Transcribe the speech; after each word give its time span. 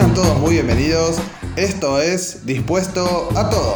Sean 0.00 0.14
todos 0.14 0.38
muy 0.38 0.52
bienvenidos. 0.54 1.18
Esto 1.56 2.00
es 2.00 2.46
Dispuesto 2.46 3.28
a 3.36 3.50
Todo. 3.50 3.74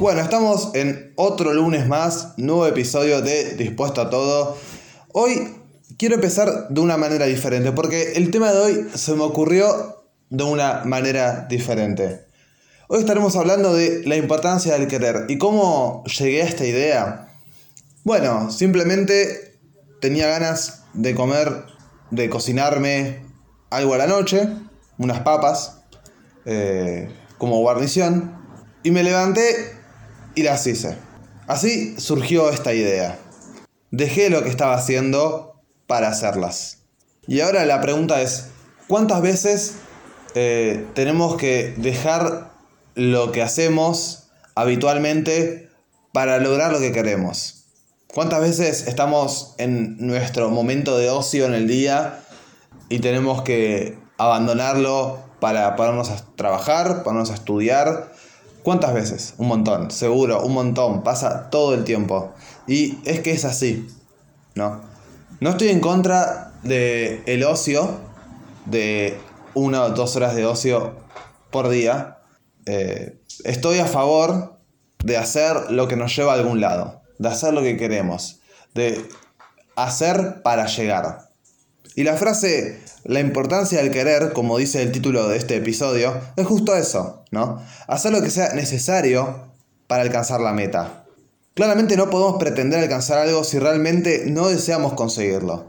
Bueno, 0.00 0.20
estamos 0.20 0.70
en 0.74 1.12
otro 1.14 1.54
lunes 1.54 1.86
más, 1.86 2.34
nuevo 2.36 2.66
episodio 2.66 3.22
de 3.22 3.54
Dispuesto 3.54 4.00
a 4.00 4.10
Todo. 4.10 4.56
Hoy 5.12 5.54
quiero 5.96 6.16
empezar 6.16 6.68
de 6.68 6.80
una 6.80 6.96
manera 6.96 7.26
diferente, 7.26 7.70
porque 7.70 8.14
el 8.14 8.32
tema 8.32 8.50
de 8.50 8.58
hoy 8.58 8.88
se 8.92 9.14
me 9.14 9.22
ocurrió 9.22 10.02
de 10.30 10.42
una 10.42 10.82
manera 10.84 11.46
diferente. 11.48 12.26
Hoy 12.88 12.98
estaremos 12.98 13.36
hablando 13.36 13.72
de 13.72 14.02
la 14.04 14.16
importancia 14.16 14.72
del 14.76 14.88
querer 14.88 15.26
y 15.28 15.38
cómo 15.38 16.02
llegué 16.06 16.42
a 16.42 16.46
esta 16.46 16.66
idea. 16.66 17.36
Bueno, 18.02 18.50
simplemente 18.50 19.47
tenía 20.00 20.26
ganas 20.28 20.84
de 20.92 21.14
comer, 21.14 21.64
de 22.10 22.30
cocinarme 22.30 23.22
algo 23.70 23.94
a 23.94 23.98
la 23.98 24.06
noche, 24.06 24.48
unas 24.98 25.20
papas, 25.20 25.78
eh, 26.44 27.10
como 27.38 27.60
guarnición, 27.60 28.36
y 28.82 28.90
me 28.90 29.02
levanté 29.02 29.76
y 30.34 30.42
las 30.42 30.66
hice. 30.66 30.96
Así 31.46 31.98
surgió 31.98 32.50
esta 32.50 32.72
idea. 32.74 33.18
Dejé 33.90 34.30
lo 34.30 34.42
que 34.42 34.50
estaba 34.50 34.74
haciendo 34.74 35.62
para 35.86 36.08
hacerlas. 36.08 36.78
Y 37.26 37.40
ahora 37.40 37.64
la 37.64 37.80
pregunta 37.80 38.20
es, 38.22 38.46
¿cuántas 38.86 39.22
veces 39.22 39.74
eh, 40.34 40.86
tenemos 40.94 41.36
que 41.36 41.74
dejar 41.76 42.52
lo 42.94 43.32
que 43.32 43.42
hacemos 43.42 44.30
habitualmente 44.54 45.70
para 46.12 46.38
lograr 46.38 46.72
lo 46.72 46.80
que 46.80 46.92
queremos? 46.92 47.57
¿Cuántas 48.14 48.40
veces 48.40 48.88
estamos 48.88 49.54
en 49.58 49.98
nuestro 49.98 50.48
momento 50.48 50.96
de 50.96 51.10
ocio 51.10 51.44
en 51.44 51.52
el 51.52 51.68
día 51.68 52.20
y 52.88 53.00
tenemos 53.00 53.42
que 53.42 53.98
abandonarlo 54.16 55.18
para 55.40 55.76
ponernos 55.76 56.08
a 56.08 56.16
trabajar, 56.34 57.02
ponernos 57.02 57.30
a 57.30 57.34
estudiar? 57.34 58.10
¿Cuántas 58.62 58.94
veces? 58.94 59.34
Un 59.36 59.48
montón, 59.48 59.90
seguro, 59.90 60.42
un 60.42 60.54
montón, 60.54 61.02
pasa 61.02 61.50
todo 61.50 61.74
el 61.74 61.84
tiempo. 61.84 62.32
Y 62.66 62.98
es 63.04 63.20
que 63.20 63.32
es 63.32 63.44
así, 63.44 63.86
¿no? 64.54 64.80
No 65.40 65.50
estoy 65.50 65.68
en 65.68 65.80
contra 65.80 66.52
de 66.62 67.22
el 67.26 67.44
ocio, 67.44 67.90
de 68.64 69.18
una 69.52 69.84
o 69.84 69.90
dos 69.90 70.16
horas 70.16 70.34
de 70.34 70.46
ocio 70.46 70.96
por 71.50 71.68
día. 71.68 72.20
Eh, 72.64 73.20
estoy 73.44 73.78
a 73.80 73.86
favor 73.86 74.58
de 75.04 75.18
hacer 75.18 75.70
lo 75.70 75.88
que 75.88 75.96
nos 75.96 76.16
lleva 76.16 76.32
a 76.32 76.36
algún 76.36 76.60
lado, 76.60 77.02
de 77.18 77.28
hacer 77.28 77.52
lo 77.52 77.62
que 77.62 77.76
queremos, 77.76 78.40
de 78.74 79.08
hacer 79.76 80.42
para 80.42 80.66
llegar. 80.66 81.28
Y 81.94 82.04
la 82.04 82.16
frase, 82.16 82.80
la 83.04 83.20
importancia 83.20 83.82
del 83.82 83.90
querer, 83.90 84.32
como 84.32 84.58
dice 84.58 84.82
el 84.82 84.92
título 84.92 85.28
de 85.28 85.36
este 85.36 85.56
episodio, 85.56 86.20
es 86.36 86.46
justo 86.46 86.76
eso, 86.76 87.24
¿no? 87.30 87.60
Hacer 87.88 88.12
lo 88.12 88.22
que 88.22 88.30
sea 88.30 88.54
necesario 88.54 89.52
para 89.88 90.02
alcanzar 90.02 90.40
la 90.40 90.52
meta. 90.52 91.04
Claramente 91.54 91.96
no 91.96 92.08
podemos 92.08 92.38
pretender 92.38 92.78
alcanzar 92.78 93.18
algo 93.18 93.42
si 93.42 93.58
realmente 93.58 94.24
no 94.26 94.48
deseamos 94.48 94.92
conseguirlo. 94.92 95.66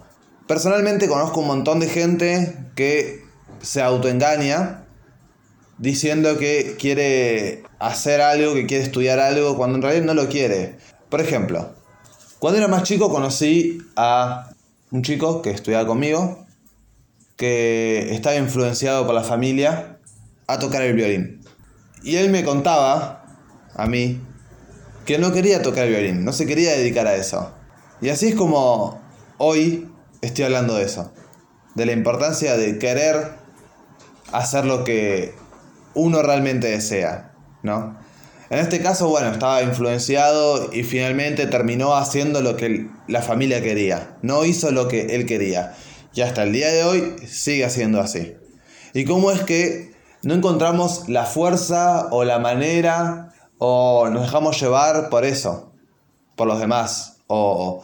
Personalmente 0.48 1.08
conozco 1.08 1.40
un 1.40 1.48
montón 1.48 1.80
de 1.80 1.88
gente 1.88 2.56
que 2.76 3.24
se 3.62 3.82
autoengaña 3.82 4.86
diciendo 5.80 6.38
que 6.38 6.76
quiere 6.78 7.64
hacer 7.80 8.22
algo, 8.22 8.54
que 8.54 8.68
quiere 8.68 8.84
estudiar 8.84 9.20
algo, 9.20 9.58
cuando 9.58 9.78
en 9.78 9.82
realidad 9.82 10.06
no 10.06 10.14
lo 10.14 10.30
quiere. 10.30 10.78
Por 11.10 11.22
ejemplo, 11.22 11.74
cuando 12.40 12.60
era 12.60 12.68
más 12.68 12.84
chico 12.84 13.10
conocí 13.10 13.80
a 13.96 14.52
un 14.92 15.02
chico 15.02 15.42
que 15.42 15.52
estudiaba 15.52 15.88
conmigo, 15.88 16.46
que 17.36 18.14
estaba 18.14 18.36
influenciado 18.36 19.06
por 19.06 19.16
la 19.16 19.24
familia 19.24 19.98
a 20.48 20.60
tocar 20.60 20.82
el 20.82 20.94
violín. 20.94 21.42
Y 22.04 22.18
él 22.18 22.30
me 22.30 22.44
contaba, 22.44 23.26
a 23.76 23.88
mí, 23.88 24.22
que 25.06 25.18
no 25.18 25.32
quería 25.32 25.62
tocar 25.62 25.86
el 25.86 25.92
violín, 25.92 26.26
no 26.26 26.34
se 26.34 26.46
quería 26.46 26.72
dedicar 26.72 27.08
a 27.08 27.16
eso. 27.16 27.54
Y 28.02 28.10
así 28.10 28.30
es 28.30 28.36
como 28.36 29.02
hoy 29.38 29.90
estoy 30.22 30.46
hablando 30.46 30.76
de 30.76 30.84
eso, 30.84 31.12
de 31.76 31.86
la 31.86 31.92
importancia 31.94 32.56
de 32.56 32.78
querer 32.78 33.34
hacer 34.32 34.66
lo 34.66 34.84
que 34.84 35.34
uno 35.94 36.22
realmente 36.22 36.68
desea, 36.68 37.34
¿no? 37.64 37.98
En 38.50 38.60
este 38.60 38.82
caso, 38.82 39.10
bueno, 39.10 39.32
estaba 39.32 39.62
influenciado 39.62 40.74
y 40.74 40.84
finalmente 40.84 41.46
terminó 41.46 41.96
haciendo 41.96 42.42
lo 42.42 42.56
que 42.56 42.88
la 43.08 43.22
familia 43.22 43.62
quería, 43.62 44.18
no 44.24 44.44
hizo 44.44 44.72
lo 44.72 44.88
que 44.88 45.16
él 45.16 45.26
quería. 45.26 45.76
Y 46.14 46.22
hasta 46.22 46.44
el 46.44 46.52
día 46.52 46.70
de 46.70 46.84
hoy 46.84 47.16
sigue 47.28 47.70
siendo 47.70 48.00
así. 48.00 48.36
¿Y 48.94 49.06
cómo 49.06 49.32
es 49.32 49.42
que 49.42 49.92
no 50.24 50.34
encontramos 50.34 51.08
la 51.08 51.26
fuerza 51.26 52.08
o 52.12 52.24
la 52.24 52.40
manera 52.40 53.34
o 53.60 54.10
nos 54.10 54.24
dejamos 54.24 54.60
llevar 54.60 55.10
por 55.10 55.26
eso, 55.26 55.72
por 56.36 56.48
los 56.48 56.60
demás, 56.60 57.18
o 57.28 57.84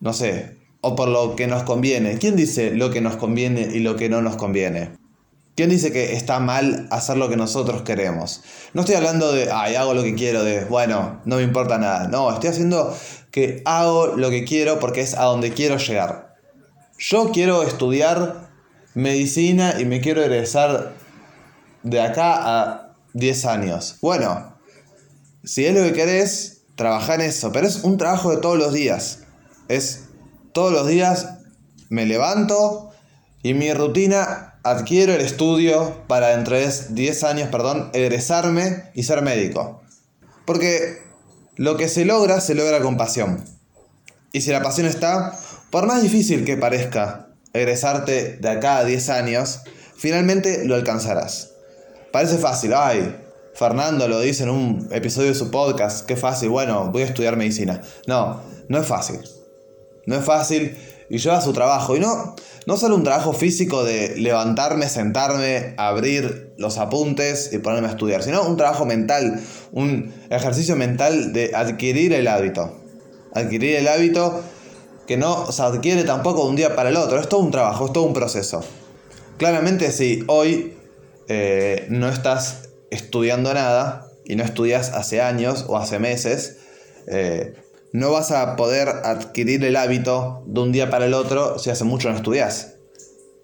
no 0.00 0.12
sé, 0.12 0.58
o 0.80 0.94
por 0.94 1.08
lo 1.08 1.34
que 1.34 1.46
nos 1.46 1.62
conviene. 1.62 2.18
¿Quién 2.18 2.36
dice 2.36 2.72
lo 2.72 2.90
que 2.90 3.00
nos 3.00 3.16
conviene 3.16 3.62
y 3.72 3.80
lo 3.80 3.96
que 3.96 4.08
no 4.08 4.22
nos 4.22 4.36
conviene? 4.36 4.92
¿Quién 5.58 5.70
dice 5.70 5.90
que 5.90 6.14
está 6.14 6.38
mal 6.38 6.86
hacer 6.92 7.16
lo 7.16 7.28
que 7.28 7.36
nosotros 7.36 7.82
queremos? 7.82 8.42
No 8.74 8.82
estoy 8.82 8.94
hablando 8.94 9.32
de, 9.32 9.50
ay, 9.50 9.74
hago 9.74 9.92
lo 9.92 10.04
que 10.04 10.14
quiero, 10.14 10.44
de, 10.44 10.64
bueno, 10.66 11.20
no 11.24 11.34
me 11.34 11.42
importa 11.42 11.78
nada. 11.78 12.06
No, 12.06 12.32
estoy 12.32 12.50
haciendo 12.50 12.96
que 13.32 13.62
hago 13.64 14.06
lo 14.06 14.30
que 14.30 14.44
quiero 14.44 14.78
porque 14.78 15.00
es 15.00 15.14
a 15.14 15.24
donde 15.24 15.52
quiero 15.52 15.76
llegar. 15.78 16.36
Yo 16.96 17.32
quiero 17.32 17.64
estudiar 17.64 18.52
medicina 18.94 19.74
y 19.80 19.84
me 19.84 20.00
quiero 20.00 20.22
egresar 20.22 20.94
de 21.82 22.02
acá 22.02 22.36
a 22.36 22.94
10 23.14 23.44
años. 23.46 23.96
Bueno, 24.00 24.56
si 25.42 25.66
es 25.66 25.74
lo 25.74 25.82
que 25.82 25.92
querés, 25.92 26.62
trabaja 26.76 27.16
en 27.16 27.22
eso. 27.22 27.50
Pero 27.50 27.66
es 27.66 27.82
un 27.82 27.98
trabajo 27.98 28.30
de 28.30 28.36
todos 28.36 28.58
los 28.58 28.72
días. 28.72 29.24
Es 29.66 30.04
todos 30.52 30.70
los 30.72 30.86
días 30.86 31.30
me 31.88 32.06
levanto 32.06 32.92
y 33.42 33.54
mi 33.54 33.72
rutina 33.72 34.58
adquiero 34.64 35.14
el 35.14 35.20
estudio 35.20 36.04
para 36.08 36.28
dentro 36.28 36.56
de 36.56 36.70
10 36.90 37.24
años, 37.24 37.48
perdón, 37.50 37.90
egresarme 37.92 38.90
y 38.94 39.04
ser 39.04 39.22
médico. 39.22 39.80
Porque 40.44 41.02
lo 41.56 41.76
que 41.76 41.88
se 41.88 42.04
logra, 42.04 42.40
se 42.40 42.54
logra 42.54 42.80
con 42.80 42.96
pasión. 42.96 43.44
Y 44.32 44.40
si 44.40 44.50
la 44.50 44.62
pasión 44.62 44.86
está, 44.86 45.38
por 45.70 45.86
más 45.86 46.02
difícil 46.02 46.44
que 46.44 46.56
parezca 46.56 47.28
egresarte 47.52 48.36
de 48.36 48.48
acá 48.48 48.78
a 48.78 48.84
10 48.84 49.08
años, 49.10 49.60
finalmente 49.96 50.64
lo 50.64 50.74
alcanzarás. 50.74 51.52
Parece 52.12 52.38
fácil, 52.38 52.72
ay, 52.74 53.16
Fernando 53.54 54.08
lo 54.08 54.20
dice 54.20 54.44
en 54.44 54.50
un 54.50 54.88
episodio 54.92 55.28
de 55.28 55.34
su 55.34 55.50
podcast, 55.50 56.06
qué 56.06 56.16
fácil, 56.16 56.48
bueno, 56.48 56.90
voy 56.92 57.02
a 57.02 57.06
estudiar 57.06 57.36
medicina. 57.36 57.82
No, 58.06 58.40
no 58.68 58.78
es 58.78 58.86
fácil. 58.86 59.20
No 60.06 60.16
es 60.16 60.24
fácil 60.24 60.76
y 61.10 61.18
lleva 61.18 61.40
su 61.40 61.52
trabajo. 61.52 61.96
Y 61.96 62.00
no, 62.00 62.34
no 62.66 62.76
solo 62.76 62.96
un 62.96 63.04
trabajo 63.04 63.32
físico 63.32 63.84
de 63.84 64.16
levantarme, 64.16 64.88
sentarme, 64.88 65.74
abrir 65.76 66.52
los 66.58 66.78
apuntes 66.78 67.50
y 67.52 67.58
ponerme 67.58 67.88
a 67.88 67.92
estudiar, 67.92 68.22
sino 68.22 68.42
un 68.42 68.56
trabajo 68.56 68.84
mental, 68.84 69.40
un 69.72 70.12
ejercicio 70.30 70.76
mental 70.76 71.32
de 71.32 71.52
adquirir 71.54 72.12
el 72.12 72.28
hábito. 72.28 72.80
Adquirir 73.34 73.76
el 73.76 73.88
hábito 73.88 74.42
que 75.06 75.16
no 75.16 75.50
se 75.52 75.62
adquiere 75.62 76.04
tampoco 76.04 76.44
de 76.44 76.50
un 76.50 76.56
día 76.56 76.76
para 76.76 76.90
el 76.90 76.96
otro, 76.96 77.18
es 77.18 77.28
todo 77.28 77.40
un 77.40 77.50
trabajo, 77.50 77.86
es 77.86 77.92
todo 77.92 78.04
un 78.04 78.12
proceso. 78.12 78.62
Claramente 79.38 79.90
si 79.92 80.22
hoy 80.26 80.76
eh, 81.28 81.86
no 81.88 82.08
estás 82.08 82.68
estudiando 82.90 83.54
nada 83.54 84.08
y 84.24 84.36
no 84.36 84.44
estudias 84.44 84.90
hace 84.90 85.22
años 85.22 85.64
o 85.68 85.78
hace 85.78 85.98
meses, 85.98 86.58
eh, 87.06 87.54
no 87.92 88.12
vas 88.12 88.30
a 88.30 88.56
poder 88.56 88.88
adquirir 88.88 89.64
el 89.64 89.76
hábito 89.76 90.42
de 90.46 90.60
un 90.60 90.72
día 90.72 90.90
para 90.90 91.06
el 91.06 91.14
otro 91.14 91.58
si 91.58 91.70
hace 91.70 91.84
mucho 91.84 92.10
no 92.10 92.16
estudias. 92.16 92.74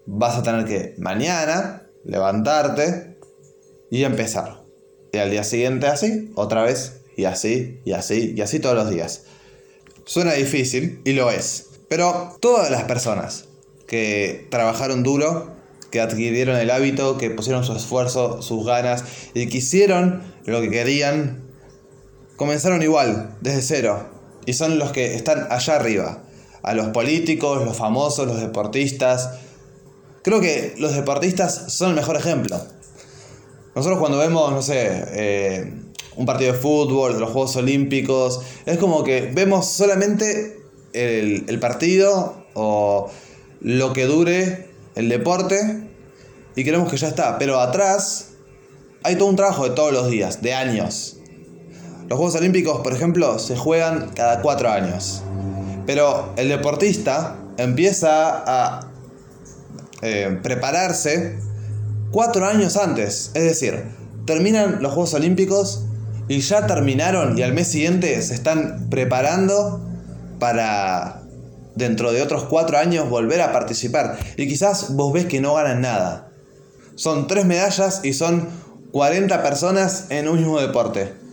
Vas 0.05 0.37
a 0.37 0.43
tener 0.43 0.65
que 0.65 0.95
mañana 0.97 1.87
levantarte 2.03 3.17
y 3.89 4.03
empezar. 4.03 4.63
Y 5.11 5.17
al 5.17 5.31
día 5.31 5.43
siguiente 5.43 5.87
así, 5.87 6.31
otra 6.35 6.63
vez, 6.63 7.01
y 7.17 7.25
así, 7.25 7.81
y 7.85 7.93
así, 7.93 8.33
y 8.35 8.41
así 8.41 8.59
todos 8.59 8.75
los 8.75 8.89
días. 8.89 9.23
Suena 10.05 10.33
difícil, 10.33 11.01
y 11.05 11.13
lo 11.13 11.31
es. 11.31 11.69
Pero 11.87 12.37
todas 12.39 12.69
las 12.69 12.83
personas 12.83 13.45
que 13.87 14.47
trabajaron 14.51 15.03
duro 15.03 15.55
que 15.91 16.01
adquirieron 16.01 16.57
el 16.57 16.71
hábito, 16.71 17.17
que 17.17 17.29
pusieron 17.29 17.63
su 17.63 17.73
esfuerzo, 17.73 18.41
sus 18.41 18.65
ganas 18.65 19.05
y 19.33 19.47
que 19.47 19.59
hicieron 19.59 20.23
lo 20.45 20.59
que 20.59 20.69
querían, 20.69 21.45
comenzaron 22.35 22.83
igual, 22.83 23.37
desde 23.39 23.61
cero. 23.61 24.14
Y 24.45 24.53
son 24.53 24.79
los 24.79 24.91
que 24.91 25.15
están 25.15 25.47
allá 25.49 25.75
arriba. 25.75 26.23
A 26.61 26.73
los 26.73 26.87
políticos, 26.87 27.63
los 27.63 27.77
famosos, 27.77 28.27
los 28.27 28.39
deportistas. 28.39 29.31
Creo 30.23 30.41
que 30.41 30.75
los 30.77 30.95
deportistas 30.95 31.71
son 31.73 31.89
el 31.89 31.95
mejor 31.95 32.15
ejemplo. 32.17 32.59
Nosotros 33.75 33.99
cuando 33.99 34.17
vemos, 34.17 34.51
no 34.51 34.61
sé, 34.61 35.03
eh, 35.13 35.73
un 36.15 36.25
partido 36.25 36.53
de 36.53 36.59
fútbol, 36.59 37.19
los 37.19 37.29
Juegos 37.31 37.55
Olímpicos, 37.57 38.41
es 38.65 38.77
como 38.77 39.03
que 39.03 39.31
vemos 39.33 39.67
solamente 39.67 40.61
el, 40.93 41.45
el 41.47 41.59
partido 41.59 42.45
o 42.53 43.11
lo 43.59 43.93
que 43.93 44.05
dure 44.05 44.69
el 44.95 45.09
deporte 45.09 45.87
y 46.55 46.63
queremos 46.63 46.89
que 46.89 46.97
ya 46.97 47.09
está. 47.09 47.37
Pero 47.37 47.59
atrás 47.59 48.29
hay 49.03 49.15
todo 49.15 49.27
un 49.27 49.35
trabajo 49.35 49.67
de 49.67 49.75
todos 49.75 49.93
los 49.93 50.09
días, 50.09 50.41
de 50.41 50.53
años. 50.53 51.17
Los 52.07 52.17
Juegos 52.17 52.35
Olímpicos, 52.35 52.81
por 52.81 52.93
ejemplo, 52.93 53.39
se 53.39 53.57
juegan 53.57 54.11
cada 54.15 54.41
cuatro 54.41 54.69
años. 54.69 55.23
Pero 55.87 56.33
el 56.37 56.49
deportista 56.49 57.37
empieza 57.57 58.43
a 58.45 58.91
eh, 60.03 60.39
prepararse 60.43 61.39
cuatro 62.11 62.45
años 62.45 62.77
antes. 62.77 63.31
Es 63.33 63.43
decir, 63.43 63.85
terminan 64.25 64.83
los 64.83 64.93
Juegos 64.93 65.15
Olímpicos 65.15 65.85
y 66.27 66.41
ya 66.41 66.67
terminaron 66.67 67.37
y 67.37 67.41
al 67.41 67.53
mes 67.53 67.69
siguiente 67.69 68.21
se 68.21 68.35
están 68.35 68.87
preparando 68.89 69.81
para 70.39 71.23
dentro 71.75 72.11
de 72.11 72.21
otros 72.21 72.43
cuatro 72.43 72.77
años 72.77 73.09
volver 73.09 73.41
a 73.41 73.51
participar. 73.51 74.17
Y 74.37 74.47
quizás 74.47 74.95
vos 74.95 75.11
ves 75.11 75.25
que 75.25 75.41
no 75.41 75.55
ganan 75.55 75.81
nada. 75.81 76.29
Son 76.93 77.25
tres 77.25 77.45
medallas 77.45 78.01
y 78.03 78.13
son 78.13 78.47
40 78.91 79.41
personas 79.41 80.05
en 80.09 80.27
un 80.27 80.37
mismo 80.37 80.59
deporte. 80.61 81.24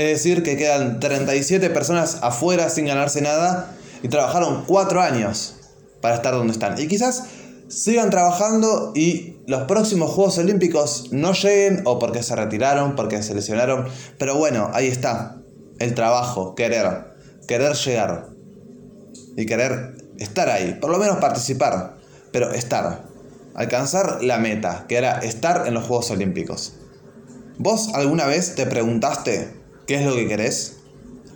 Es 0.00 0.22
decir, 0.22 0.42
que 0.42 0.56
quedan 0.56 0.98
37 0.98 1.68
personas 1.68 2.20
afuera 2.22 2.70
sin 2.70 2.86
ganarse 2.86 3.20
nada 3.20 3.76
y 4.02 4.08
trabajaron 4.08 4.64
cuatro 4.66 5.02
años 5.02 5.56
para 6.00 6.14
estar 6.14 6.32
donde 6.32 6.54
están. 6.54 6.80
Y 6.80 6.88
quizás 6.88 7.24
sigan 7.68 8.08
trabajando 8.08 8.92
y 8.94 9.36
los 9.46 9.64
próximos 9.64 10.10
Juegos 10.12 10.38
Olímpicos 10.38 11.08
no 11.12 11.34
lleguen 11.34 11.82
o 11.84 11.98
porque 11.98 12.22
se 12.22 12.34
retiraron, 12.34 12.96
porque 12.96 13.22
se 13.22 13.34
lesionaron. 13.34 13.88
Pero 14.18 14.38
bueno, 14.38 14.70
ahí 14.72 14.86
está. 14.86 15.36
El 15.78 15.94
trabajo, 15.94 16.54
querer, 16.54 17.08
querer 17.46 17.74
llegar 17.74 18.30
y 19.36 19.44
querer 19.44 19.96
estar 20.18 20.48
ahí, 20.48 20.78
por 20.80 20.90
lo 20.90 20.96
menos 20.96 21.18
participar, 21.18 21.98
pero 22.32 22.52
estar, 22.52 23.04
alcanzar 23.54 24.22
la 24.22 24.38
meta, 24.38 24.86
que 24.88 24.96
era 24.96 25.18
estar 25.18 25.66
en 25.66 25.74
los 25.74 25.84
Juegos 25.84 26.10
Olímpicos. 26.10 26.74
¿Vos 27.58 27.92
alguna 27.92 28.24
vez 28.24 28.54
te 28.54 28.64
preguntaste 28.64 29.59
qué 29.90 29.96
es 29.96 30.06
lo 30.06 30.14
que 30.14 30.28
querés? 30.28 30.76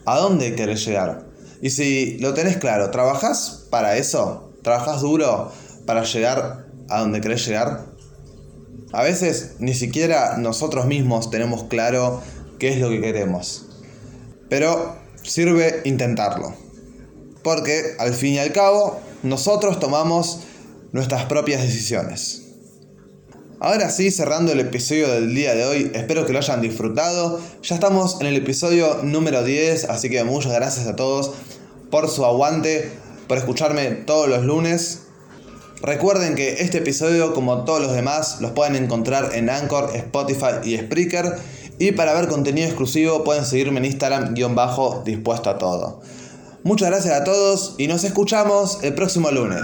¿A 0.07 0.17
dónde 0.21 0.55
querés 0.55 0.87
llegar? 0.87 1.27
Y 1.61 1.71
si 1.71 2.19
lo 2.19 2.35
tenés 2.35 2.57
claro, 2.57 2.93
¿trabajás 2.93 3.67
para 3.69 3.97
eso? 3.97 4.53
¿Trabajás 4.63 5.01
duro 5.01 5.51
para 5.87 6.05
llegar 6.05 6.69
a 6.89 7.01
donde 7.01 7.21
querés 7.21 7.45
llegar? 7.49 7.87
A 8.93 9.03
veces 9.03 9.57
ni 9.59 9.75
siquiera 9.75 10.37
nosotros 10.39 10.87
mismos 10.87 11.33
tenemos 11.33 11.65
claro 11.65 12.23
qué 12.61 12.69
es 12.69 12.79
lo 12.79 12.91
que 12.91 13.01
queremos. 13.01 13.67
Pero 14.49 14.99
sirve 15.25 15.81
intentarlo. 15.85 16.55
Porque 17.43 17.97
al 17.99 18.15
fin 18.15 18.35
y 18.35 18.39
al 18.39 18.53
cabo, 18.53 19.01
nosotros 19.25 19.81
tomamos 19.81 20.45
nuestras 20.93 21.25
propias 21.25 21.61
decisiones. 21.61 22.44
Ahora 23.65 23.89
sí, 23.89 24.11
cerrando 24.11 24.53
el 24.53 24.61
episodio 24.61 25.09
del 25.09 25.35
día 25.35 25.55
de 25.55 25.65
hoy, 25.65 25.91
espero 25.95 26.27
que 26.27 26.35
lo 26.35 26.39
hayan 26.39 26.61
disfrutado. 26.61 27.41
Ya 27.63 27.75
estamos 27.75 28.21
en 28.21 28.27
el 28.27 28.37
episodio 28.37 28.99
número 29.03 29.43
10, 29.43 29.89
así 29.89 30.11
que 30.11 30.23
muchas 30.23 30.53
gracias 30.53 30.87
a 30.87 30.97
todos 30.97 31.31
por 31.91 32.11
su 32.11 32.27
aguante, 32.27 32.93
por 33.27 33.39
escucharme 33.39 33.87
todos 33.87 34.29
los 34.29 34.45
lunes. 34.45 35.05
Recuerden 35.81 36.35
que 36.35 36.63
este 36.63 36.77
episodio, 36.77 37.33
como 37.33 37.65
todos 37.65 37.81
los 37.81 37.95
demás, 37.95 38.43
los 38.43 38.51
pueden 38.51 38.77
encontrar 38.77 39.31
en 39.35 39.49
Anchor, 39.49 39.93
Spotify 39.95 40.57
y 40.63 40.77
Spreaker. 40.77 41.33
Y 41.79 41.93
para 41.93 42.13
ver 42.13 42.29
contenido 42.29 42.67
exclusivo 42.67 43.25
pueden 43.25 43.47
seguirme 43.47 43.79
en 43.79 43.87
Instagram 43.87 44.35
guion 44.35 44.55
bajo 44.55 45.03
dispuesto 45.07 45.49
a 45.49 45.57
todo. 45.57 46.03
Muchas 46.65 46.91
gracias 46.91 47.19
a 47.19 47.25
todos 47.25 47.77
y 47.79 47.87
nos 47.87 48.05
escuchamos 48.05 48.81
el 48.83 48.93
próximo 48.95 49.31
lunes. 49.31 49.63